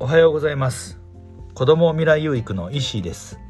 [0.00, 1.00] おはようございます。
[1.54, 3.40] 子供未来養育の石井です。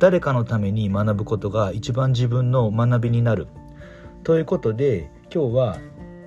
[0.00, 3.46] 誰かのために学ぶことが一番自分の学びになる。
[4.24, 5.78] ということで今日は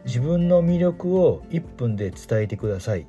[0.05, 3.05] 自分の魅力を1分で伝えてください。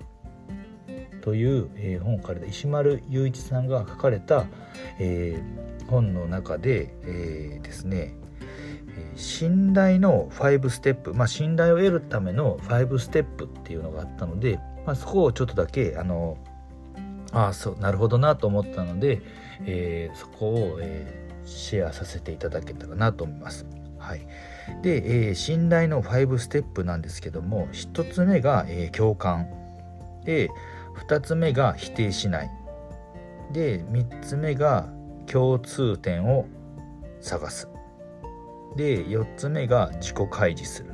[1.20, 4.46] という、え、本から石丸雄一さんが書かれた、
[4.98, 5.40] え、
[5.86, 8.16] 本の中で、え、ですね
[9.16, 16.36] 信頼の5ステップ、まあ、信頼を得るための5ステップっていうのがあったので、まあ、そこをちょっとだけあの
[17.32, 19.22] ああそうなるほどなと思ったので、
[19.64, 23.66] えー、そこを、えー、シェアさせていただけたらなと思います。
[23.98, 24.26] はい、
[24.82, 29.48] で、えー、信頼の5ステップなんですけども1つ目が、えー、共感。
[30.24, 30.50] で
[31.08, 32.50] 2つ目が否定しない。
[33.52, 34.88] で3つ目が
[35.26, 36.46] 共通点を
[37.20, 37.69] 探す。
[38.76, 40.90] で4つ目が自己開示する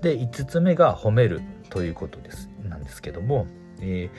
[0.00, 3.46] で5つ目が褒めるということですなんですけども、
[3.80, 4.10] え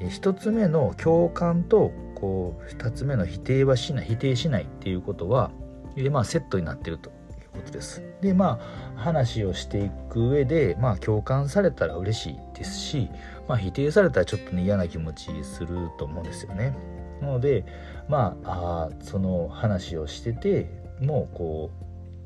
[0.00, 5.50] ー、1つ目の共感とこう2つ目の否定はしない否定しないっていうことは、
[5.96, 7.14] えー、まあ、セットになってるという
[7.54, 8.02] ことです。
[8.20, 8.60] でま
[8.96, 13.08] あ話をしていく上で、まあ、共感されたら嬉しいですし、
[13.48, 16.74] まあ、否定されたらちょっとね嫌な気持ちすると思うんですよね。
[17.20, 17.64] なので
[18.08, 21.70] まああその話をしててもこ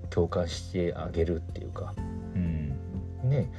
[0.04, 1.94] う共感してあげるっていうか、
[2.34, 2.76] うん、
[3.24, 3.50] ね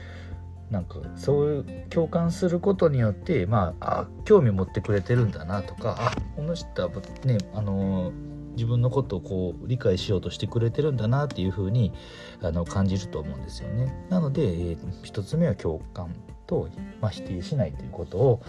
[0.70, 6.90] なんかそういう共感することによってまああ興味持ってくれてるんだなとかあこの人は
[7.24, 8.12] ねあの
[8.56, 11.94] 自分のことをこう理解しようとしてくれてるんだなっていうふうに
[12.42, 13.94] あの感じると思うんですよね。
[14.10, 16.16] なので、えー、1つ目は共感
[16.48, 16.70] と、
[17.02, 18.42] まあ、否定しないということを、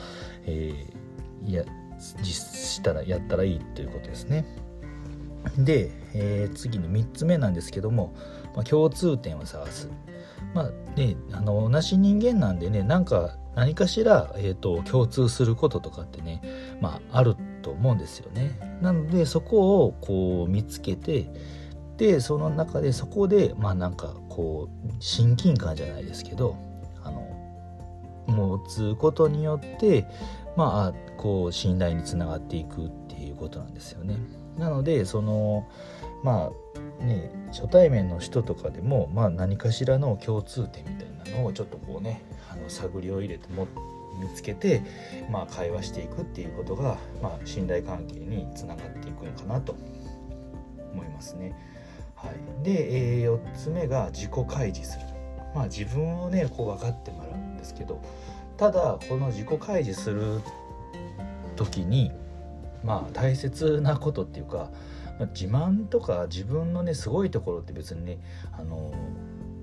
[0.44, 1.64] えー、いや
[2.22, 4.44] 実したらやったらいいということですね。
[5.58, 8.14] で、えー、次に3つ目なんですけども、
[8.54, 9.88] まあ、共通点を探す。
[10.54, 16.42] まあね、あの同じ人間なんでねなんか何かしら、えーと、共通することとかってね、
[16.80, 18.58] まあ、あると思うんですよね。
[18.80, 21.30] なのでそこをこう見つけて
[21.96, 26.56] でその中でそこでまあなんかこう親近感じゃないですけど
[27.02, 27.26] あの
[28.26, 30.06] 持つことによって
[30.56, 34.16] まあこう信頼につながっていくっていうことなんですよね。
[34.58, 35.66] なのでその
[36.22, 36.50] ま
[37.00, 43.66] あね初対面の人とかでも、まあ、何かしらの共通点みたいなのをちょっとこうねあの探りを入れても
[44.20, 44.82] 見つけて、
[45.30, 49.76] まあ、会話していくっていうことが、まあ、信頼関係につながっていくのかなと
[50.92, 51.54] 思いますね。
[52.14, 55.16] はい、で、えー、4つ目が自己開示する。
[55.56, 58.02] まあ、自分をねこう分かってもらうんですけど
[58.58, 60.42] ただこの自己開示する
[61.56, 62.12] 時に
[62.86, 64.70] まあ大切なことっていうか、
[65.18, 68.18] まあ、自慢とか自分のねすごいところって別にね
[68.52, 68.94] あの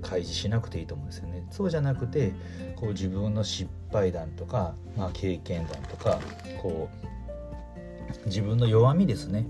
[0.01, 1.47] 開示しなくていいと思うんですよね。
[1.50, 2.34] そうじゃなくて
[2.75, 6.19] こう自分の失敗談とか、まあ、経験談とか
[6.61, 9.47] こう自分の弱みですね。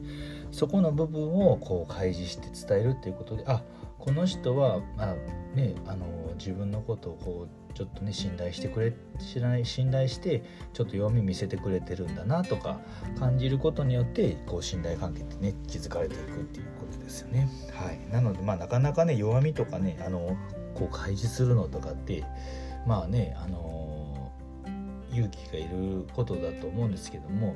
[0.52, 3.64] そこの部分をこう開示して伝えるっていうことであ
[4.04, 5.16] この人は、まあ
[5.56, 6.06] ね、あの
[6.38, 10.44] 自分のことをこうちょっとね信頼してくれ知らない信頼して
[10.74, 12.82] ちょっと弱み見せてくれてるんだなとか
[13.18, 17.48] 感じることによってこう信頼関係ってね築かれていくっていうことですよね。
[17.72, 20.36] はい、なのでまあなかなかね弱みとかねあの
[20.76, 22.26] こう開示するのとかって
[22.86, 24.34] まあねあの
[25.14, 27.56] 勇気がいることだと思うんですけども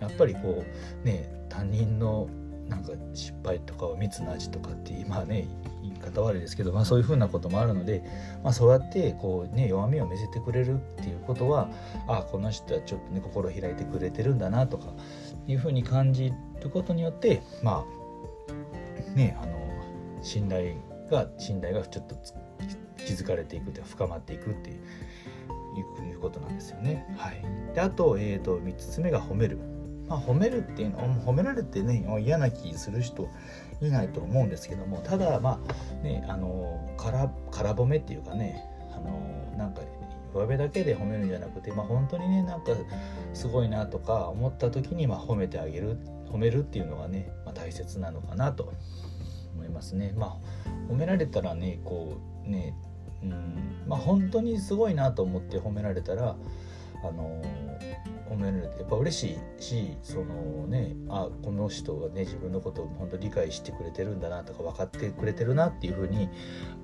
[0.00, 0.64] やっぱりこ
[1.04, 2.28] うね他人の
[2.68, 5.46] なんか失敗とかを蜜の味とかって今ね
[5.82, 8.02] 言い方悪いですけど、まあ、そういうふうなこともあるので、
[8.42, 11.70] まあ、そうやってこう、ね、弱みを見せてくれるっていうことは
[12.08, 14.86] あこの人はちょっとね心開いてくれてるんだなとか
[15.46, 19.56] いうふうに感じることによってまあねあの
[20.22, 20.74] 信頼
[21.10, 22.16] が信頼がちょっと
[23.04, 24.76] 築かれていくというか深まっていくっていう
[26.10, 27.06] いうことなんですよね。
[27.18, 27.42] はい、
[27.74, 29.75] であと,、えーと3つ目が褒める。
[30.08, 33.28] まあ、褒めるっていうのは褒められてね嫌な気する人
[33.80, 39.82] いないと思うんですけどもただまあねあのからから褒めっていうかねあのなんか
[40.32, 42.72] 上辺だけで褒めるんじゃなくて、まあ、本当にねなんか
[43.32, 45.98] すごいなとか思った時にまあ褒めてあげる
[46.30, 48.72] 褒めるっていうのがね、まあ、大切なのかなと
[49.54, 50.12] 思いますね。
[50.16, 52.74] まあ、褒められたらねこうね
[53.22, 56.36] うんまあ本当にすごいなと思って褒められたら
[57.02, 57.42] あの
[58.36, 66.28] 褒められてやっぱ嬉しいしそのねあこの人がね自分のことを本当理解してくれてるんだなとか分かってくれてるなっていうふうに、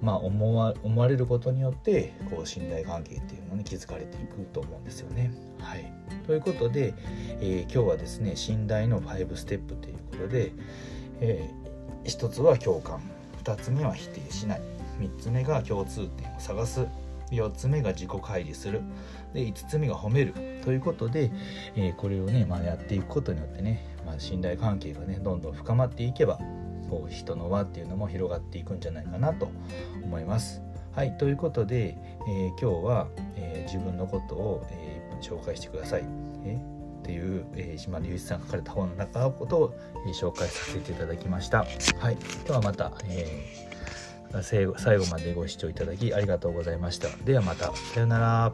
[0.00, 5.32] まあ、思わ思われることによってこう信頼関係っていうのに築かれていくと思うんですよね。
[5.58, 5.92] はい、
[6.26, 6.94] ということで、
[7.40, 10.52] えー、今日はですね信頼の5ステップということで、
[11.20, 13.00] えー、1つは共感。
[13.44, 14.60] 2つ目は否定しない。
[15.00, 16.86] 3つ目が共通点を探す。
[17.32, 18.82] 4つ目が自己開示する
[19.32, 21.30] で5つ目が褒めるということで、
[21.74, 26.38] えー、これをね、まあ、やっていくことによってね、まあ、信頼関係がねどんどん深まっていけば
[26.90, 29.50] こう人の輪っていうのも広がっていくんじゃないかなと
[30.04, 30.62] 思います。
[30.92, 31.96] はいということで、
[32.28, 36.04] えー、今日は、えー、自分のことを、えー、紹介してください。
[36.44, 36.60] え
[37.00, 39.74] っていう、えー、島隆一さんが書かれた本の中のことを、
[40.06, 41.66] え、紹介させていただきました。
[41.98, 43.71] はい、ではまた、えー
[44.40, 44.74] 最後
[45.10, 47.08] までご視聴いただきありがとうございました。
[47.24, 47.74] ではまた。
[47.74, 48.52] さようなら。